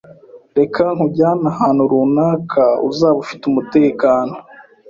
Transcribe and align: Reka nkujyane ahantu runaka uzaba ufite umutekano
Reka 0.57 0.83
nkujyane 0.95 1.45
ahantu 1.53 1.81
runaka 1.91 2.63
uzaba 2.89 3.17
ufite 3.23 3.43
umutekano 3.51 4.33